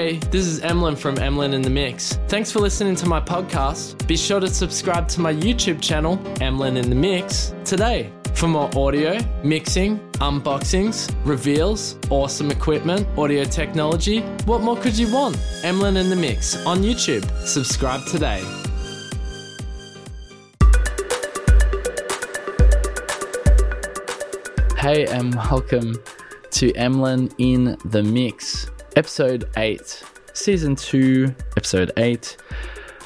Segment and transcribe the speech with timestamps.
[0.00, 2.14] Hey, this is Emlyn from Emlyn in the Mix.
[2.26, 4.06] Thanks for listening to my podcast.
[4.06, 8.70] Be sure to subscribe to my YouTube channel, Emlyn in the Mix, today for more
[8.74, 14.20] audio, mixing, unboxings, reveals, awesome equipment, audio technology.
[14.46, 15.38] What more could you want?
[15.64, 17.30] Emlyn in the Mix on YouTube.
[17.46, 18.40] Subscribe today.
[24.78, 26.02] Hey, and welcome
[26.52, 30.02] to Emlyn in the Mix, episode 8,
[30.32, 32.36] season 2, episode 8,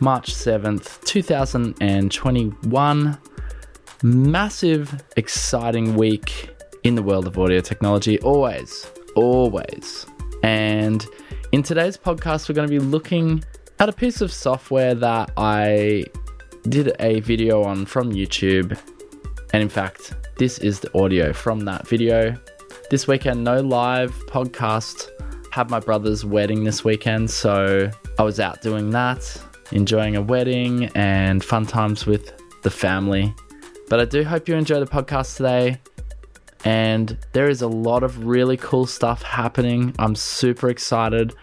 [0.00, 3.18] March 7th, 2021.
[4.02, 6.50] Massive, exciting week
[6.84, 10.06] in the world of audio technology, always, always.
[10.42, 11.06] And
[11.52, 13.44] in today's podcast, we're going to be looking
[13.78, 16.04] at a piece of software that I
[16.68, 18.78] did a video on from YouTube.
[19.52, 22.36] And in fact, this is the audio from that video.
[22.90, 25.10] This weekend, no live podcast.
[25.50, 30.90] Had my brother's wedding this weekend, so I was out doing that, enjoying a wedding
[30.94, 33.34] and fun times with the family.
[33.88, 35.80] But I do hope you enjoy the podcast today.
[36.64, 39.94] And there is a lot of really cool stuff happening.
[39.98, 41.34] I'm super excited.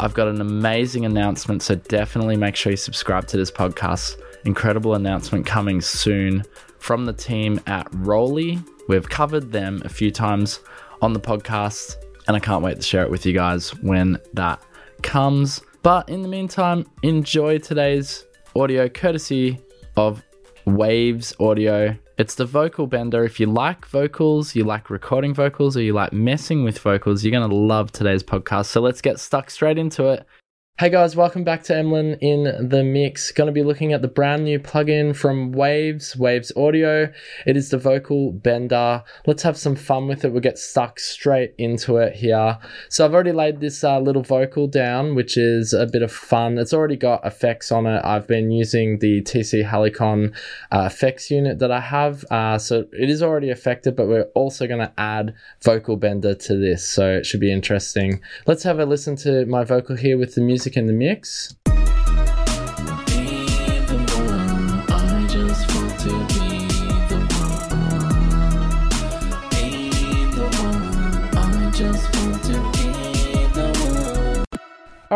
[0.00, 4.20] I've got an amazing announcement, so definitely make sure you subscribe to this podcast.
[4.44, 6.42] Incredible announcement coming soon
[6.78, 8.62] from the team at ROLI.
[8.88, 10.60] We've covered them a few times
[11.00, 14.60] on the podcast, and I can't wait to share it with you guys when that
[15.02, 15.60] comes.
[15.82, 18.24] But in the meantime, enjoy today's
[18.56, 19.60] audio courtesy
[19.96, 20.22] of
[20.64, 21.96] Waves Audio.
[22.18, 23.24] It's the vocal bender.
[23.24, 27.30] If you like vocals, you like recording vocals, or you like messing with vocals, you're
[27.30, 28.66] going to love today's podcast.
[28.66, 30.26] So let's get stuck straight into it.
[30.78, 33.32] Hey guys, welcome back to Emlyn in the Mix.
[33.32, 37.10] Going to be looking at the brand new plugin from Waves, Waves Audio.
[37.46, 39.02] It is the Vocal Bender.
[39.26, 40.32] Let's have some fun with it.
[40.32, 42.58] We'll get stuck straight into it here.
[42.90, 46.58] So I've already laid this uh, little vocal down, which is a bit of fun.
[46.58, 48.04] It's already got effects on it.
[48.04, 50.36] I've been using the TC Helicon
[50.70, 52.22] uh, effects unit that I have.
[52.30, 55.32] Uh, so it is already affected, but we're also going to add
[55.62, 56.86] Vocal Bender to this.
[56.86, 58.20] So it should be interesting.
[58.46, 61.65] Let's have a listen to my vocal here with the music in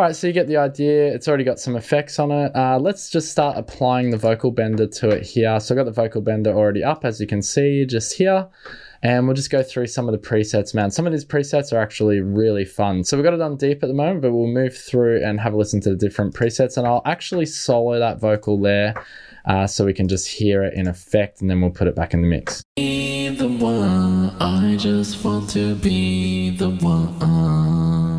[0.00, 0.02] the.
[0.02, 1.14] Alright, so you get the idea.
[1.14, 2.54] It's already got some effects on it.
[2.56, 5.60] Uh, let's just start applying the vocal bender to it here.
[5.60, 8.48] So I've got the vocal bender already up, as you can see, just here
[9.02, 10.90] and we'll just go through some of the presets, man.
[10.90, 13.02] Some of these presets are actually really fun.
[13.04, 15.54] So we've got it on deep at the moment, but we'll move through and have
[15.54, 18.94] a listen to the different presets, and I'll actually solo that vocal there.
[19.46, 22.12] Uh, so we can just hear it in effect and then we'll put it back
[22.12, 22.62] in the mix.
[22.76, 28.09] Be the one, I just want to be the one.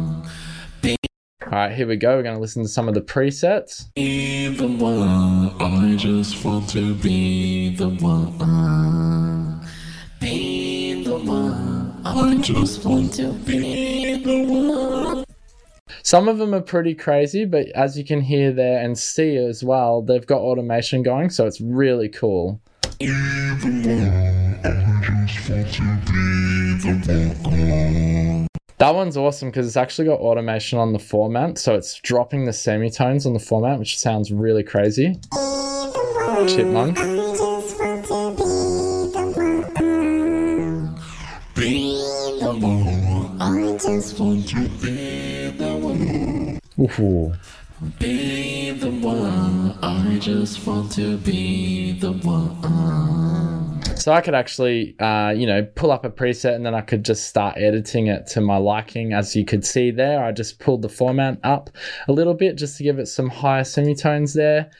[1.51, 2.15] Be All right, here we go.
[2.15, 3.93] We're going to listen to some of the presets.
[3.93, 9.59] Be the one, I just want to be the one.
[10.21, 11.05] Be
[12.05, 15.25] I just want to be the one.
[16.03, 19.61] Some of them are pretty crazy, but as you can hear there and see as
[19.61, 22.61] well, they've got automation going, so it's really cool.
[28.81, 32.51] That one's awesome because it's actually got automation on the formant, so it's dropping the
[32.51, 35.19] semitones on the formant, which sounds really crazy.
[36.47, 36.97] Chipmunk.
[41.59, 42.01] Be
[42.39, 42.49] the
[48.99, 49.77] one.
[49.83, 53.70] I just want to be the one.
[54.01, 57.05] So I could actually, uh, you know, pull up a preset and then I could
[57.05, 59.13] just start editing it to my liking.
[59.13, 61.69] As you could see there, I just pulled the formant up
[62.07, 64.71] a little bit just to give it some higher semitones there.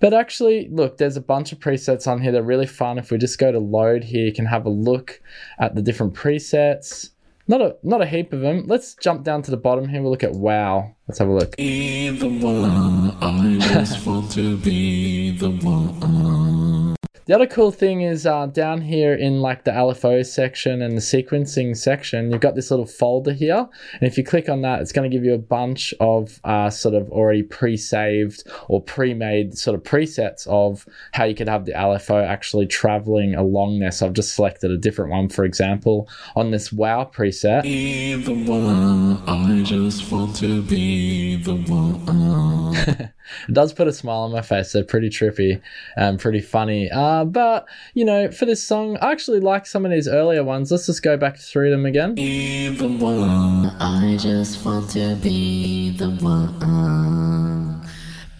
[0.00, 2.98] But actually, look, there's a bunch of presets on here that are really fun.
[2.98, 5.22] If we just go to load here, you can have a look
[5.60, 7.10] at the different presets.
[7.46, 8.64] Not a not a heap of them.
[8.66, 10.02] Let's jump down to the bottom here.
[10.02, 10.96] We'll look at wow.
[11.06, 11.56] Let's have a look.
[11.56, 13.16] Be the one.
[13.20, 16.93] I just want to be the one.
[17.26, 21.00] The other cool thing is uh, down here in like the LFO section and the
[21.00, 23.66] sequencing section, you've got this little folder here.
[23.94, 26.68] And if you click on that, it's going to give you a bunch of uh,
[26.68, 31.72] sort of already pre-saved or pre-made sort of presets of how you could have the
[31.72, 33.90] LFO actually traveling along there.
[33.90, 37.62] So I've just selected a different one, for example, on this wow preset.
[37.62, 43.12] Be the one, I just want to be the one.
[43.48, 44.72] it does put a smile on my face.
[44.72, 45.60] They're pretty trippy
[45.96, 46.90] and pretty funny.
[46.90, 50.70] Uh, but, you know, for this song, I actually like some of these earlier ones.
[50.70, 52.14] Let's just go back through them again.
[52.14, 53.66] Be the one.
[53.80, 57.86] I just want to be the one.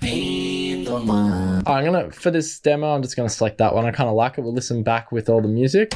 [0.01, 1.63] Be the one.
[1.67, 2.95] I'm gonna for this demo.
[2.95, 3.87] I'm just gonna select that one.
[3.87, 4.43] I kind of like it.
[4.43, 5.95] We'll listen back with all the music.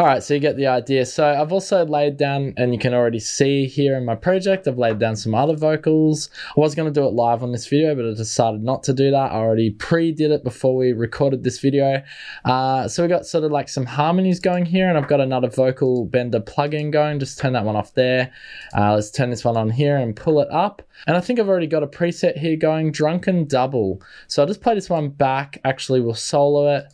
[0.00, 1.04] All right, so you get the idea.
[1.04, 4.78] So I've also laid down, and you can already see here in my project, I've
[4.78, 6.30] laid down some other vocals.
[6.56, 8.94] I was going to do it live on this video, but I decided not to
[8.94, 9.30] do that.
[9.30, 12.02] I already pre-did it before we recorded this video.
[12.46, 15.50] Uh, so we got sort of like some harmonies going here, and I've got another
[15.50, 17.18] vocal bender plugin going.
[17.18, 18.32] Just turn that one off there.
[18.74, 20.80] Uh, let's turn this one on here and pull it up.
[21.06, 24.00] And I think I've already got a preset here going, Drunken Double.
[24.28, 25.60] So I'll just play this one back.
[25.62, 26.84] Actually, we'll solo it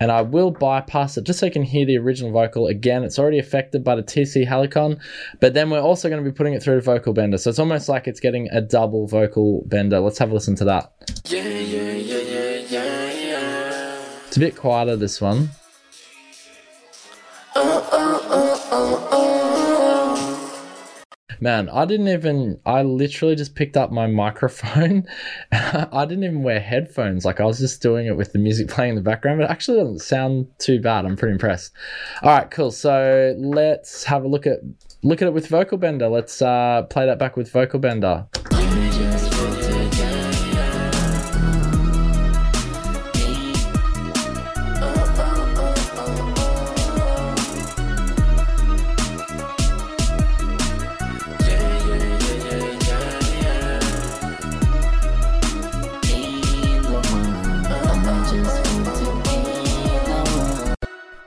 [0.00, 3.04] and I will bypass it just so you can hear the original vocal again.
[3.04, 4.98] It's already affected by the TC Helicon,
[5.38, 7.36] but then we're also going to be putting it through the vocal bender.
[7.38, 10.00] So it's almost like it's getting a double vocal bender.
[10.00, 10.92] Let's have a listen to that.
[11.26, 14.02] yeah, yeah, yeah, yeah, yeah, yeah.
[14.26, 15.50] It's a bit quieter, this one.
[21.40, 25.06] Man, I didn't even, I literally just picked up my microphone.
[25.52, 27.24] I didn't even wear headphones.
[27.24, 29.50] Like I was just doing it with the music playing in the background, but it
[29.50, 31.06] actually doesn't sound too bad.
[31.06, 31.72] I'm pretty impressed.
[32.22, 32.70] All right, cool.
[32.70, 34.58] So let's have a look at,
[35.02, 36.08] look at it with Vocal Bender.
[36.08, 38.26] Let's uh, play that back with Vocal Bender.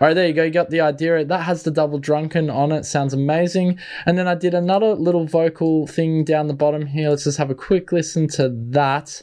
[0.04, 0.44] All right, there you go.
[0.44, 1.24] You got the idea.
[1.24, 2.84] That has the double drunken on it.
[2.84, 3.80] Sounds amazing.
[4.06, 7.10] And then I did another little vocal thing down the bottom here.
[7.10, 9.22] Let's just have a quick listen to that.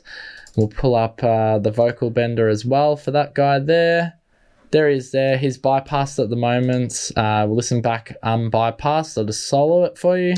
[0.56, 4.14] We'll pull up uh, the vocal bender as well for that guy there.
[4.70, 5.36] There he is there.
[5.36, 7.12] He's bypassed at the moment.
[7.14, 9.18] Uh, we'll listen back unbypassed.
[9.18, 10.32] I'll just solo it for you.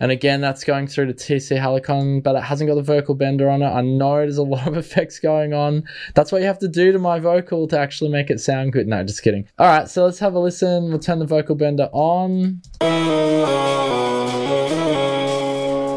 [0.00, 3.50] And again, that's going through to TC Helicon, but it hasn't got the vocal bender
[3.50, 3.68] on it.
[3.68, 5.84] I know there's a lot of effects going on.
[6.14, 8.86] That's what you have to do to my vocal to actually make it sound good.
[8.86, 9.48] No, just kidding.
[9.58, 10.90] All right, so let's have a listen.
[10.90, 12.60] We'll turn the vocal bender on.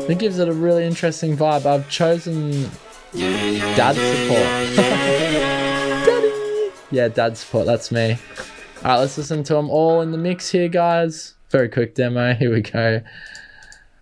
[0.10, 1.66] It gives it a really interesting vibe.
[1.66, 2.70] I've chosen
[3.14, 5.58] dad support.
[6.92, 7.66] Yeah, dad support.
[7.66, 8.18] That's me.
[8.84, 11.36] All right, let's listen to them all in the mix here, guys.
[11.50, 12.34] Very quick demo.
[12.34, 13.02] Here we go.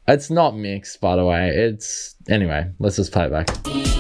[0.10, 1.50] It's not mixed, by the way.
[1.50, 2.72] It's anyway.
[2.80, 3.99] Let's just play it back.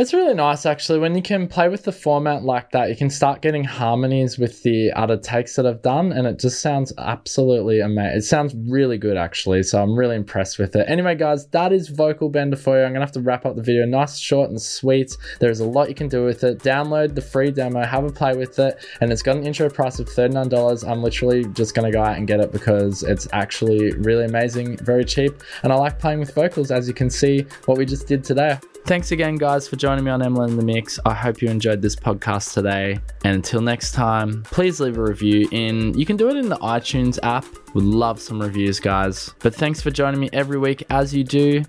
[0.00, 2.88] It's really nice actually when you can play with the formant like that.
[2.88, 6.62] You can start getting harmonies with the other takes that I've done, and it just
[6.62, 8.16] sounds absolutely amazing.
[8.16, 10.86] It sounds really good actually, so I'm really impressed with it.
[10.88, 12.84] Anyway, guys, that is Vocal Bender for you.
[12.86, 13.84] I'm gonna have to wrap up the video.
[13.84, 15.18] Nice, short, and sweet.
[15.38, 16.60] There's a lot you can do with it.
[16.60, 19.98] Download the free demo, have a play with it, and it's got an intro price
[19.98, 20.82] of $39.
[20.90, 25.04] I'm literally just gonna go out and get it because it's actually really amazing, very
[25.04, 28.24] cheap, and I like playing with vocals as you can see what we just did
[28.24, 28.56] today.
[28.86, 30.98] Thanks again, guys, for joining me on Emlyn in the Mix.
[31.04, 32.98] I hope you enjoyed this podcast today.
[33.24, 35.98] And until next time, please leave a review in.
[35.98, 37.44] You can do it in the iTunes app.
[37.74, 39.34] Would love some reviews, guys.
[39.40, 41.64] But thanks for joining me every week as you do.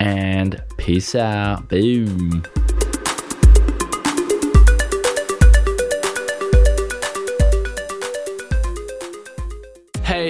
[0.00, 1.68] And peace out.
[1.68, 2.44] Boom.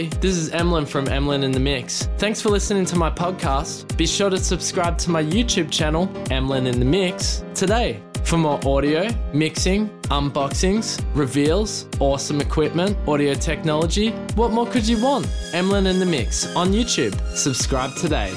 [0.08, 2.08] This is Emlyn from Emlyn in the Mix.
[2.16, 3.96] Thanks for listening to my podcast.
[3.96, 8.60] Be sure to subscribe to my YouTube channel, Emlyn in the Mix, today for more
[8.66, 14.10] audio, mixing, unboxings, reveals, awesome equipment, audio technology.
[14.36, 15.26] What more could you want?
[15.52, 17.14] Emlyn in the Mix on YouTube.
[17.36, 18.32] Subscribe today.